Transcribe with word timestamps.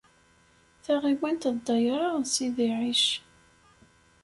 Taɣiwant 0.83 1.47
d 1.55 1.55
ddayra 1.57 2.09
n 2.21 2.23
Sidi 2.33 2.69
Ɛic. 2.79 3.05